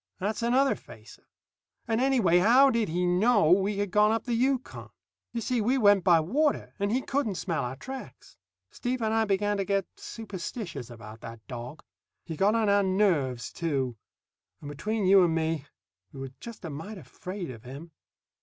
[0.17, 1.27] That's another facer.
[1.87, 4.89] And anyway, how did he know we had gone up the Yukon?
[5.31, 8.35] You see, we went by water, and he couldn't smell our tracks.
[8.71, 11.83] Steve and I began to get superstitious about that dog.
[12.25, 13.95] He got on our nerves, too;
[14.59, 15.65] and, between you and me,
[16.11, 17.91] we were just a mite afraid of him.